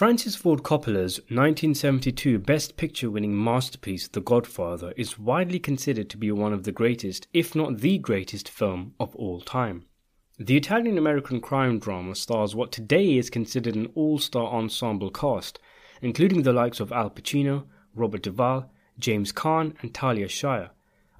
[0.00, 6.32] Francis Ford Coppola's 1972 Best Picture winning masterpiece, The Godfather, is widely considered to be
[6.32, 9.84] one of the greatest, if not the greatest, film of all time.
[10.38, 15.58] The Italian American crime drama stars what today is considered an all star ensemble cast,
[16.00, 20.70] including the likes of Al Pacino, Robert Duvall, James Caan, and Talia Shire.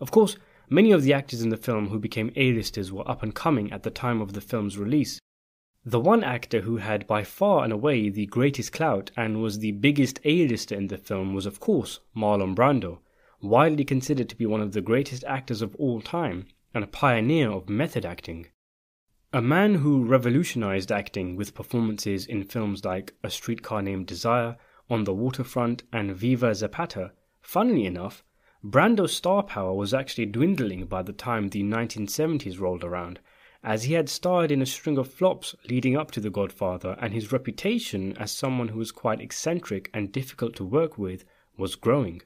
[0.00, 0.38] Of course,
[0.70, 3.82] many of the actors in the film who became A-listers were up and coming at
[3.82, 5.20] the time of the film's release.
[5.84, 9.72] The one actor who had by far and away the greatest clout and was the
[9.72, 12.98] biggest A-lister in the film was of course Marlon Brando,
[13.40, 17.50] widely considered to be one of the greatest actors of all time and a pioneer
[17.50, 18.48] of method acting.
[19.32, 24.58] A man who revolutionized acting with performances in films like A Streetcar Named Desire,
[24.90, 28.22] On the Waterfront, and Viva Zapata, funnily enough,
[28.62, 33.18] Brando's star power was actually dwindling by the time the 1970s rolled around,
[33.62, 37.12] as he had starred in a string of flops leading up to The Godfather, and
[37.12, 41.24] his reputation as someone who was quite eccentric and difficult to work with
[41.56, 42.22] was growing.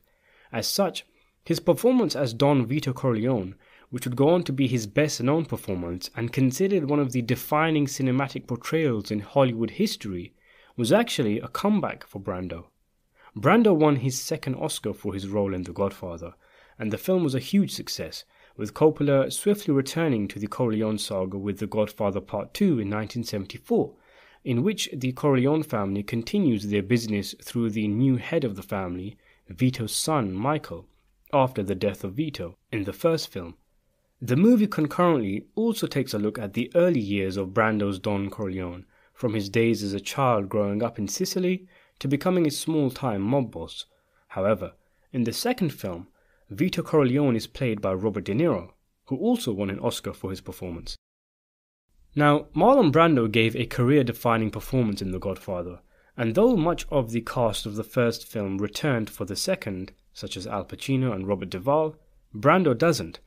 [0.53, 1.05] As such,
[1.45, 3.55] his performance as Don Vito Corleone
[3.95, 7.22] which would go on to be his best known performance and considered one of the
[7.22, 10.34] defining cinematic portrayals in Hollywood history,
[10.77, 12.66] was actually a comeback for Brando.
[13.37, 16.34] Brando won his second Oscar for his role in The Godfather,
[16.77, 18.25] and the film was a huge success,
[18.56, 23.94] with Coppola swiftly returning to the Corleone saga with The Godfather Part 2 in 1974,
[24.44, 29.16] in which the Corleone family continues their business through the new head of the family,
[29.48, 30.87] Vito's son Michael,
[31.32, 33.56] after the death of Vito in the first film.
[34.20, 38.86] The movie concurrently also takes a look at the early years of Brando's Don Corleone,
[39.12, 41.66] from his days as a child growing up in Sicily
[41.98, 43.86] to becoming a small time mob boss.
[44.28, 44.72] However,
[45.12, 46.09] in the second film,
[46.50, 48.72] Vito Corleone is played by Robert De Niro,
[49.06, 50.97] who also won an Oscar for his performance.
[52.15, 55.81] Now, Marlon Brando gave a career defining performance in The Godfather,
[56.16, 60.37] and though much of the cast of the first film returned for the second, such
[60.37, 61.97] as Al Pacino and Robert Duvall,
[62.34, 63.21] Brando doesn't,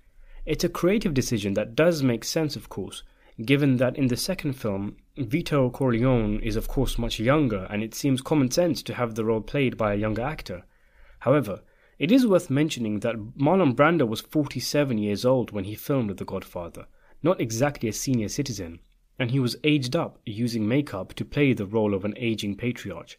[0.46, 3.04] it's a creative decision that does make sense, of course,
[3.44, 7.94] given that in the second film, Vito Corleone is of course much younger and it
[7.94, 10.64] seems common sense to have the role played by a younger actor.
[11.20, 11.62] However,
[12.00, 16.26] it is worth mentioning that Marlon Brando was 47 years old when he filmed The
[16.26, 16.86] Godfather,
[17.24, 18.80] not exactly a senior citizen,
[19.18, 23.18] and he was aged up using makeup to play the role of an aging patriarch.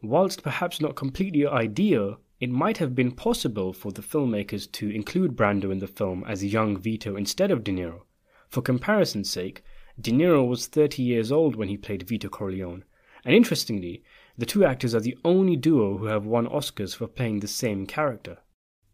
[0.00, 5.36] Whilst perhaps not completely ideal, it might have been possible for the filmmakers to include
[5.36, 8.02] Brando in the film as young Vito instead of De Niro.
[8.48, 9.62] For comparison's sake,
[10.00, 12.84] De Niro was 30 years old when he played Vito Corleone,
[13.24, 14.02] and interestingly,
[14.38, 17.86] the two actors are the only duo who have won Oscars for playing the same
[17.86, 18.38] character.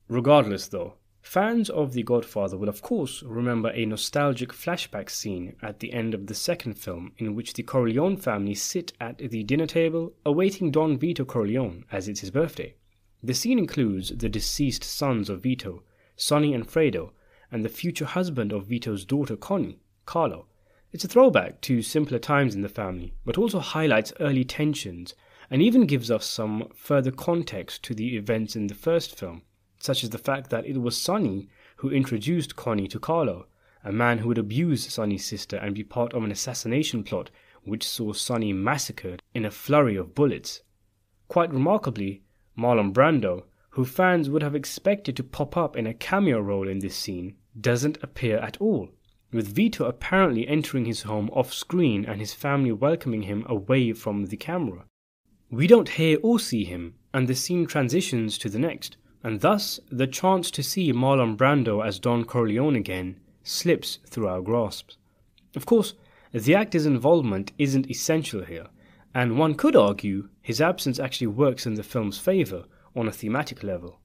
[0.08, 5.78] Regardless, though, fans of The Godfather will of course remember a nostalgic flashback scene at
[5.78, 9.66] the end of the second film in which the Corleone family sit at the dinner
[9.66, 12.74] table awaiting Don Vito Corleone as it's his birthday.
[13.22, 15.82] The scene includes the deceased sons of Vito,
[16.16, 17.12] Sonny and Fredo,
[17.52, 20.46] and the future husband of Vito's daughter Connie, Carlo.
[20.90, 25.14] It's a throwback to simpler times in the family, but also highlights early tensions
[25.50, 29.42] and even gives us some further context to the events in the first film,
[29.78, 33.46] such as the fact that it was Sonny who introduced Connie to Carlo,
[33.84, 37.30] a man who would abuse Sonny's sister and be part of an assassination plot
[37.62, 40.62] which saw Sonny massacred in a flurry of bullets.
[41.28, 42.22] Quite remarkably,
[42.56, 46.80] Marlon Brando, who fans would have expected to pop up in a cameo role in
[46.80, 48.90] this scene, doesn't appear at all,
[49.32, 54.26] with Vito apparently entering his home off screen and his family welcoming him away from
[54.26, 54.84] the camera.
[55.50, 59.80] We don't hear or see him, and the scene transitions to the next, and thus
[59.90, 64.98] the chance to see Marlon Brando as Don Corleone again slips through our grasps.
[65.56, 65.94] Of course,
[66.32, 68.66] the actor's involvement isn't essential here,
[69.14, 73.62] and one could argue his absence actually works in the film's favour on a thematic
[73.62, 74.00] level.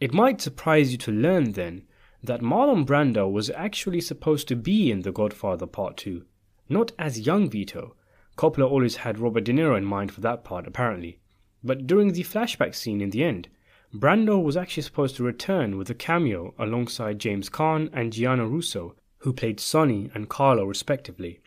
[0.00, 1.84] It might surprise you to learn then
[2.22, 6.24] that Marlon Brando was actually supposed to be in The Godfather Part 2,
[6.68, 7.94] not as young Vito.
[8.38, 11.18] Coppola always had Robert De Niro in mind for that part, apparently.
[11.64, 13.48] But during the flashback scene in the end,
[13.92, 18.94] Brando was actually supposed to return with a cameo alongside James Caan and Gianni Russo,
[19.18, 21.40] who played Sonny and Carlo respectively.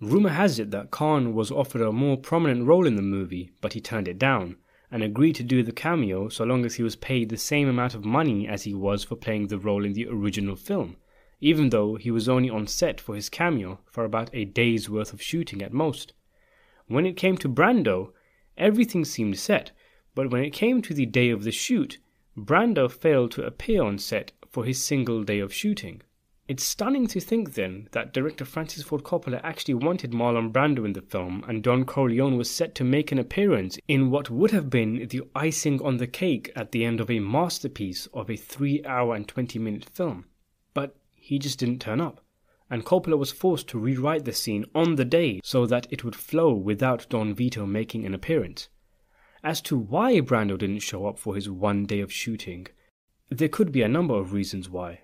[0.00, 3.74] Rumor has it that Caan was offered a more prominent role in the movie, but
[3.74, 4.56] he turned it down,
[4.90, 7.94] and agreed to do the cameo so long as he was paid the same amount
[7.94, 10.96] of money as he was for playing the role in the original film,
[11.40, 15.12] even though he was only on set for his cameo for about a day's worth
[15.12, 16.14] of shooting at most.
[16.92, 18.12] When it came to Brando,
[18.58, 19.70] everything seemed set,
[20.14, 21.98] but when it came to the day of the shoot,
[22.36, 26.02] Brando failed to appear on set for his single day of shooting.
[26.48, 30.92] It's stunning to think then that director Francis Ford Coppola actually wanted Marlon Brando in
[30.92, 34.68] the film and Don Corleone was set to make an appearance in what would have
[34.68, 38.84] been the icing on the cake at the end of a masterpiece of a 3
[38.84, 40.26] hour and 20 minute film.
[40.74, 42.22] But he just didn't turn up,
[42.72, 46.16] and Coppola was forced to rewrite the scene on the day so that it would
[46.16, 48.70] flow without Don Vito making an appearance.
[49.44, 52.68] As to why Brando didn't show up for his one day of shooting,
[53.28, 55.02] there could be a number of reasons why.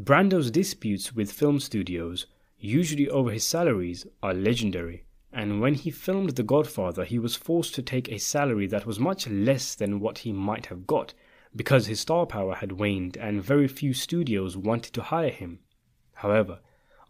[0.00, 2.24] Brando's disputes with film studios,
[2.58, 7.74] usually over his salaries, are legendary, and when he filmed The Godfather, he was forced
[7.74, 11.12] to take a salary that was much less than what he might have got
[11.54, 15.58] because his star power had waned and very few studios wanted to hire him.
[16.14, 16.60] However,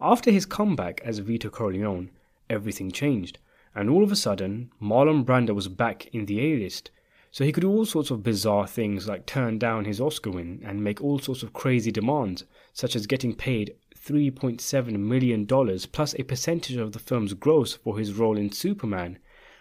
[0.03, 2.11] after his comeback as Vito Corleone,
[2.51, 3.39] everything changed,
[3.75, 6.91] and all of a sudden, Marlon Brando was back in the A-list
[7.33, 10.61] so he could do all sorts of bizarre things like turn down his Oscar win
[10.63, 12.45] and make all sorts of crazy demands,
[12.75, 18.13] such as getting paid $3.7 million plus a percentage of the film's gross for his
[18.13, 19.19] role in Superman,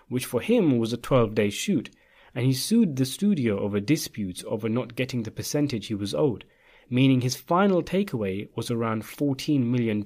[0.10, 1.90] which for him was a 12 day shoot,
[2.36, 6.44] and he sued the studio over disputes over not getting the percentage he was owed,
[6.92, 10.04] meaning his final takeaway was around $14 million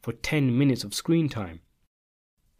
[0.00, 1.60] for 10 minutes of screen time.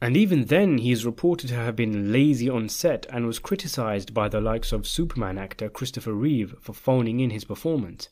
[0.02, 4.12] And even then, he is reported to have been lazy on set and was criticized
[4.12, 8.10] by the likes of Superman actor Christopher Reeve for phoning in his performance.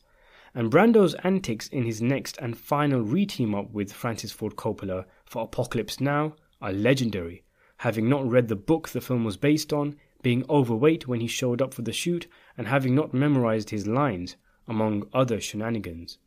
[0.55, 5.43] And Brando's antics in his next and final re-team up with Francis Ford Coppola for
[5.43, 7.43] Apocalypse Now are legendary,
[7.77, 11.61] having not read the book the film was based on, being overweight when he showed
[11.61, 12.25] up for the shoot,
[12.57, 14.35] and having not memorized his lines,
[14.67, 16.17] among other shenanigans.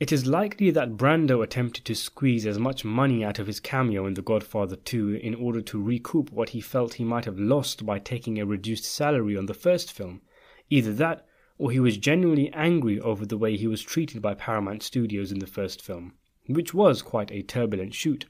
[0.00, 4.04] It is likely that Brando attempted to squeeze as much money out of his cameo
[4.06, 7.86] in The Godfather 2 in order to recoup what he felt he might have lost
[7.86, 10.20] by taking a reduced salary on the first film.
[10.70, 11.24] Either that,
[11.56, 15.38] or he was genuinely angry over the way he was treated by Paramount Studios in
[15.38, 16.14] the first film,
[16.48, 18.26] which was quite a turbulent shoot.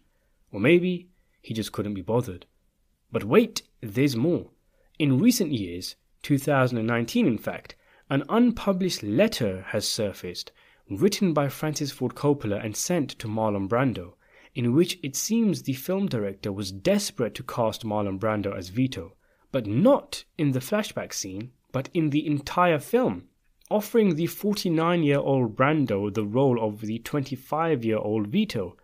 [0.52, 1.08] Or maybe
[1.40, 2.44] he just couldn't be bothered.
[3.10, 4.50] But wait, there's more.
[4.98, 7.76] In recent years, 2019 in fact,
[8.10, 10.52] an unpublished letter has surfaced
[10.90, 14.14] written by Francis Ford Coppola and sent to Marlon Brando,
[14.54, 19.16] in which it seems the film director was desperate to cast Marlon Brando as Vito,
[19.50, 23.28] but not in the flashback scene, but in the entire film,
[23.70, 28.76] offering the 49 year old Brando the role of the 25 year old Vito.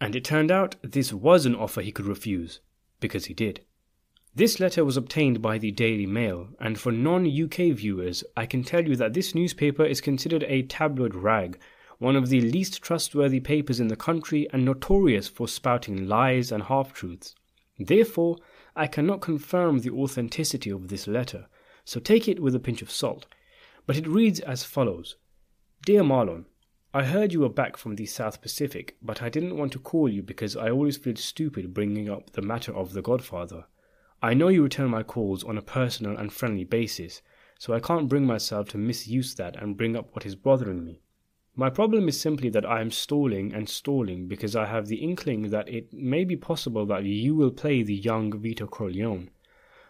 [0.00, 2.60] And it turned out this was an offer he could refuse,
[3.00, 3.64] because he did.
[4.36, 8.64] This letter was obtained by the Daily Mail, and for non UK viewers, I can
[8.64, 11.56] tell you that this newspaper is considered a tabloid rag,
[11.98, 16.64] one of the least trustworthy papers in the country and notorious for spouting lies and
[16.64, 17.36] half truths.
[17.78, 18.38] Therefore,
[18.74, 21.46] I cannot confirm the authenticity of this letter,
[21.84, 23.26] so take it with a pinch of salt.
[23.86, 25.14] But it reads as follows
[25.86, 26.46] Dear Marlon,
[26.92, 30.08] I heard you were back from the South Pacific, but I didn't want to call
[30.08, 33.66] you because I always feel stupid bringing up the matter of the Godfather.
[34.24, 37.20] I know you return my calls on a personal and friendly basis,
[37.58, 41.02] so I can't bring myself to misuse that and bring up what is bothering me.
[41.54, 45.50] My problem is simply that I am stalling and stalling because I have the inkling
[45.50, 49.28] that it may be possible that you will play the young Vito Corleone.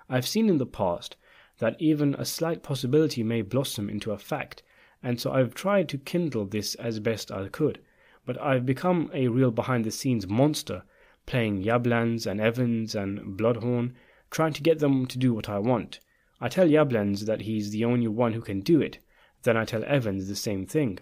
[0.08, 1.14] I've seen in the past
[1.58, 4.64] that even a slight possibility may blossom into a fact,
[5.00, 7.78] and so I've tried to kindle this as best I could,
[8.26, 10.82] but I've become a real behind the scenes monster,
[11.24, 13.92] playing Yablans and Evans and Bluhdorn
[14.34, 16.00] trying to get them to do what I want.
[16.40, 18.98] I tell Yablans that he's the only one who can do it,
[19.44, 20.98] then I tell Evans the same thing.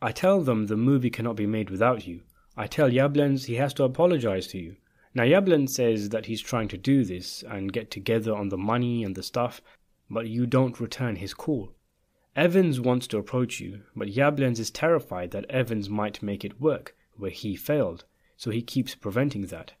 [0.00, 2.20] I tell them the movie cannot be made without you.
[2.56, 4.76] I tell Yablans he has to apologize to you.
[5.14, 9.02] Now Yablans says that he's trying to do this and get together on the money
[9.02, 9.60] and the stuff,
[10.08, 11.74] but you don't return his call.
[12.36, 16.94] Evans wants to approach you, but Yablans is terrified that Evans might make it work
[17.16, 18.04] where he failed,
[18.36, 19.72] so he keeps preventing that.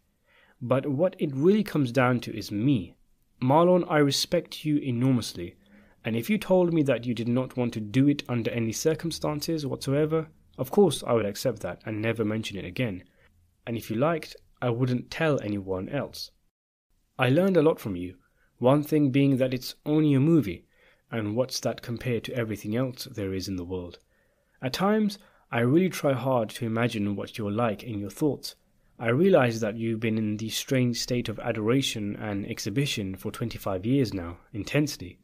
[0.62, 2.94] But what it really comes down to is me.
[3.40, 5.56] Marlon, I respect you enormously,
[6.04, 8.72] and if you told me that you did not want to do it under any
[8.72, 13.04] circumstances whatsoever, of course I would accept that and never mention it again.
[13.66, 16.30] And if you liked, I wouldn't tell anyone else.
[17.18, 18.16] I learned a lot from you,
[18.58, 20.66] one thing being that it's only a movie,
[21.10, 23.98] and what's that compared to everything else there is in the world?
[24.60, 25.18] At times,
[25.50, 28.56] I really try hard to imagine what you're like in your thoughts,
[29.02, 33.86] I realize that you've been in the strange state of adoration and exhibition for 25
[33.86, 35.20] years now, intensely.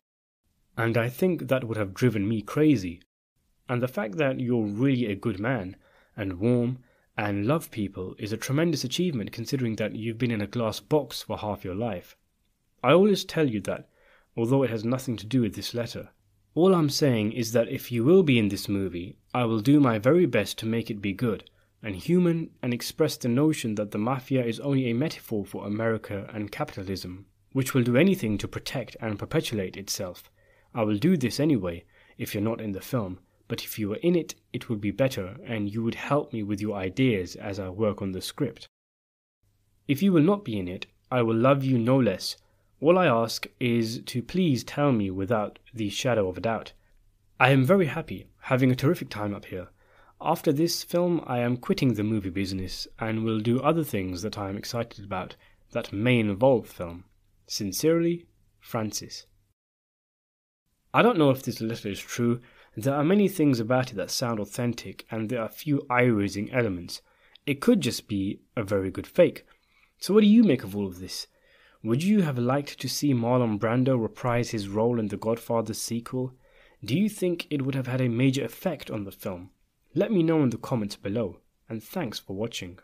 [0.78, 3.02] And I think that would have driven me crazy.
[3.68, 5.76] And the fact that you're really a good man,
[6.16, 6.78] and warm,
[7.18, 11.21] and love people is a tremendous achievement considering that you've been in a glass box
[11.21, 12.16] for half your life.
[12.83, 13.90] I always tell you that,
[14.38, 16.09] although it has nothing to do with this letter.
[16.54, 19.80] All I'm saying is that if you will be in this movie, I will do
[19.80, 21.45] my very best to make it be good
[21.83, 26.28] and human and express the notion that the mafia is only a metaphor for America
[26.33, 30.30] and capitalism, which will do anything to protect and perpetuate itself.
[30.75, 31.85] I will do this anyway,
[32.18, 34.90] if you're not in the film, but if you were in it, it would be
[34.90, 38.68] better, and you would help me with your ideas as I work on the script.
[39.87, 42.37] If you will not be in it, I will love you no less.
[42.80, 46.73] All I ask is to please tell me without the shadow of a doubt.
[47.38, 49.68] I am very happy, having a terrific time up here.
[50.20, 54.38] After this film, I am quitting the movie business and will do other things that
[54.38, 55.37] I am excited about
[55.73, 57.04] that may involve film.
[57.46, 58.26] Sincerely,
[58.58, 59.26] Francis.
[60.94, 62.40] I don't know if this letter is true.
[62.75, 66.50] There are many things about it that sound authentic, and there are few eye raising
[66.50, 67.02] elements.
[67.44, 69.44] It could just be a very good fake.
[69.99, 71.26] So, what do you make of all of this?
[71.82, 76.32] Would you have liked to see Marlon Brando reprise his role in The Godfather sequel?
[76.82, 79.50] Do you think it would have had a major effect on the film?
[79.99, 81.38] Let me know in the comments below,
[81.71, 82.81] and thanks for watching.